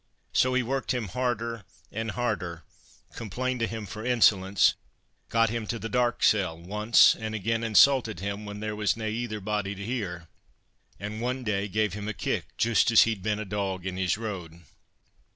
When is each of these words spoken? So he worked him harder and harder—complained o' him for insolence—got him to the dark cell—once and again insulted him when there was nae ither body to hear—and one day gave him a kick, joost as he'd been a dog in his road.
So 0.33 0.55
he 0.55 0.63
worked 0.63 0.95
him 0.95 1.09
harder 1.09 1.63
and 1.91 2.09
harder—complained 2.09 3.61
o' 3.61 3.67
him 3.67 3.85
for 3.85 4.03
insolence—got 4.03 5.51
him 5.51 5.67
to 5.67 5.77
the 5.77 5.89
dark 5.89 6.23
cell—once 6.23 7.13
and 7.15 7.35
again 7.35 7.63
insulted 7.63 8.19
him 8.19 8.43
when 8.43 8.61
there 8.61 8.75
was 8.75 8.97
nae 8.97 9.11
ither 9.11 9.39
body 9.39 9.75
to 9.75 9.85
hear—and 9.85 11.21
one 11.21 11.43
day 11.43 11.67
gave 11.67 11.93
him 11.93 12.07
a 12.07 12.13
kick, 12.15 12.47
joost 12.57 12.89
as 12.89 13.03
he'd 13.03 13.21
been 13.21 13.37
a 13.37 13.45
dog 13.45 13.85
in 13.85 13.97
his 13.97 14.17
road. 14.17 14.61